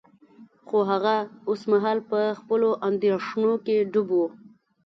خو 0.67 0.77
هغه 0.91 1.15
اوس 1.49 1.61
مهال 1.71 1.99
په 2.09 2.19
خپلو 2.39 2.69
اندیښنو 2.87 3.53
کې 3.65 3.77
ډوب 3.91 4.09
و 4.19 4.21